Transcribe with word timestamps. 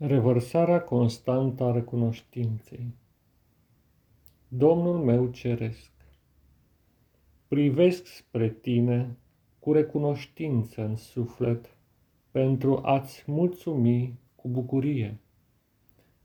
Revărsarea 0.00 0.80
constantă 0.80 1.64
a 1.64 1.72
recunoștinței. 1.72 2.94
Domnul 4.48 4.98
meu 4.98 5.30
ceresc, 5.30 5.92
privesc 7.48 8.06
spre 8.06 8.50
tine 8.50 9.16
cu 9.58 9.72
recunoștință 9.72 10.84
în 10.84 10.96
suflet 10.96 11.76
pentru 12.30 12.80
a-ți 12.82 13.24
mulțumi 13.26 14.18
cu 14.36 14.48
bucurie. 14.48 15.18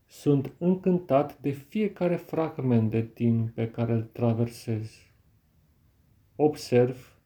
Sunt 0.06 0.52
încântat 0.58 1.38
de 1.40 1.50
fiecare 1.50 2.16
fragment 2.16 2.90
de 2.90 3.02
timp 3.02 3.50
pe 3.50 3.70
care 3.70 3.92
îl 3.92 4.02
traversez. 4.02 4.92
Observ 6.36 7.18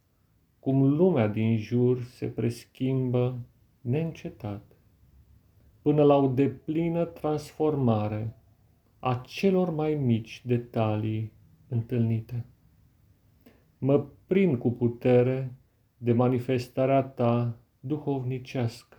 cum 0.58 0.82
lumea 0.82 1.28
din 1.28 1.56
jur 1.56 2.02
se 2.02 2.26
preschimbă 2.26 3.38
neîncetat 3.80 4.77
până 5.88 6.02
la 6.02 6.16
o 6.16 6.26
deplină 6.26 7.04
transformare 7.04 8.36
a 8.98 9.22
celor 9.26 9.70
mai 9.70 9.94
mici 9.94 10.42
detalii 10.46 11.32
întâlnite. 11.68 12.44
Mă 13.78 14.06
prind 14.26 14.58
cu 14.58 14.70
putere 14.70 15.54
de 15.96 16.12
manifestarea 16.12 17.02
ta 17.02 17.58
duhovnicească. 17.80 18.96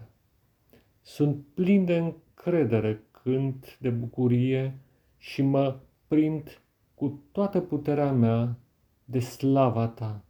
Sunt 1.02 1.46
plin 1.54 1.86
de 1.86 1.98
încredere 1.98 3.04
cânt 3.12 3.78
de 3.80 3.90
bucurie 3.90 4.80
și 5.18 5.42
mă 5.42 5.80
prind 6.08 6.62
cu 6.96 7.24
toată 7.32 7.60
puterea 7.60 8.12
mea 8.12 8.58
de 9.06 9.20
slava 9.20 9.88
ta. 9.88 10.24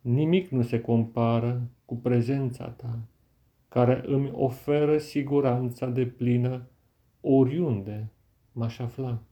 Nimic 0.00 0.48
nu 0.48 0.62
se 0.62 0.80
compară 0.80 1.62
cu 1.84 1.96
prezența 1.96 2.68
ta 2.68 2.98
care 3.68 4.02
îmi 4.06 4.30
oferă 4.32 4.98
siguranța 4.98 5.86
de 5.86 6.06
plină 6.06 6.68
oriunde 7.20 8.10
m-aș 8.52 8.78
afla. 8.78 9.22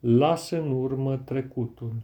Lasă 0.00 0.60
în 0.60 0.70
urmă 0.70 1.16
trecutul, 1.16 2.02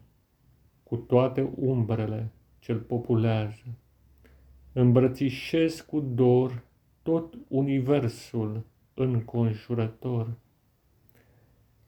cu 0.83 0.97
toate 0.97 1.53
umbrele 1.57 2.33
ce-l 2.59 2.79
populează. 2.79 3.65
Îmbrățișez 4.73 5.81
cu 5.81 6.01
dor 6.01 6.65
tot 7.03 7.39
universul 7.49 8.65
înconjurător. 8.95 10.33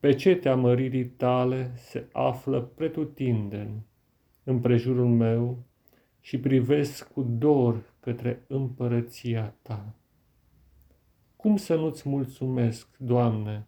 Pe 0.00 0.14
cetea 0.14 0.56
măririi 0.56 1.06
tale 1.06 1.72
se 1.76 2.08
află 2.12 2.60
pretutindeni 2.60 3.86
împrejurul 4.44 5.08
meu 5.08 5.62
și 6.20 6.38
privesc 6.38 7.12
cu 7.12 7.22
dor 7.22 7.93
către 8.05 8.44
împărăția 8.47 9.55
ta. 9.62 9.94
Cum 11.36 11.56
să 11.56 11.74
nu-ți 11.74 12.08
mulțumesc, 12.08 12.96
Doamne, 12.96 13.66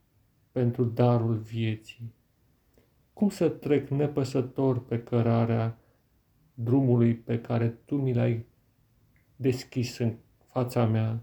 pentru 0.53 0.85
darul 0.85 1.35
vieții? 1.35 2.15
Cum 3.13 3.29
să 3.29 3.49
trec 3.49 3.89
nepăsător 3.89 4.85
pe 4.85 5.03
cărarea 5.03 5.79
drumului 6.55 7.15
pe 7.15 7.41
care 7.41 7.69
Tu 7.69 7.97
mi 7.97 8.15
l-ai 8.15 8.47
deschis 9.37 9.99
în 9.99 10.15
fața 10.47 10.87
mea, 10.87 11.23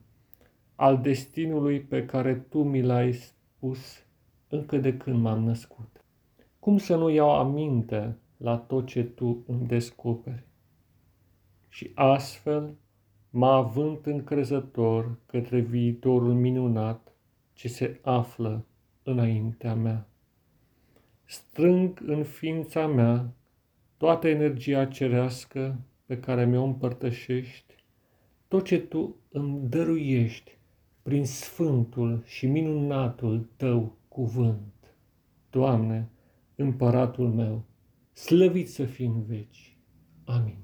al 0.76 1.02
destinului 1.02 1.82
pe 1.82 2.06
care 2.06 2.36
Tu 2.36 2.64
mi 2.64 2.82
l-ai 2.82 3.14
spus 3.14 4.06
încă 4.48 4.78
de 4.78 4.98
când 4.98 5.22
m-am 5.22 5.44
născut? 5.44 6.06
Cum 6.60 6.78
să 6.78 6.96
nu 6.96 7.10
iau 7.10 7.30
aminte 7.30 8.18
la 8.38 8.58
tot 8.58 8.86
ce 8.86 9.04
Tu 9.04 9.44
îmi 9.48 9.68
descoperi? 9.68 10.48
Și 11.70 11.92
astfel 11.94 12.76
mă 13.36 13.48
având 13.48 14.06
încrezător 14.06 15.18
către 15.26 15.60
viitorul 15.60 16.34
minunat 16.34 17.16
ce 17.54 17.68
se 17.68 18.00
află 18.02 18.66
înaintea 19.04 19.76
mea. 19.76 20.08
Strâng 21.26 22.02
în 22.06 22.24
ființa 22.24 22.88
mea 22.88 23.34
toată 23.98 24.28
energia 24.28 24.86
cerească 24.86 25.80
pe 26.06 26.20
care 26.20 26.46
mi-o 26.46 26.64
împărtășești, 26.64 27.76
tot 28.48 28.66
ce 28.66 28.80
Tu 28.80 29.16
îmi 29.30 29.70
dăruiești 29.70 30.58
prin 31.02 31.26
sfântul 31.26 32.24
și 32.26 32.48
minunatul 32.48 33.50
Tău 33.56 33.98
cuvânt. 34.08 34.96
Doamne, 35.50 36.10
împăratul 36.56 37.34
meu, 37.34 37.64
slăvit 38.12 38.70
să 38.70 38.86
fii 38.86 39.06
în 39.06 39.24
veci. 39.24 39.78
Amin. 40.26 40.64